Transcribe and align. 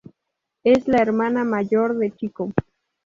Es 0.63 0.87
la 0.87 0.97
hermana 0.97 1.43
mayor 1.43 1.95
de 1.95 2.09
Chico. 2.09 2.51